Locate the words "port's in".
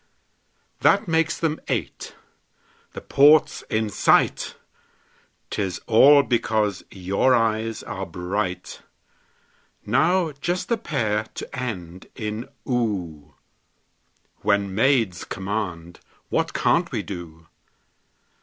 3.01-3.91